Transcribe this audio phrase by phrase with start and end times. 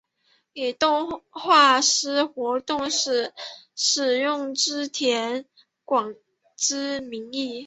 [0.53, 3.35] 以动画师活动时
[3.75, 5.45] 使用织田
[5.85, 6.15] 广
[6.57, 7.59] 之名义。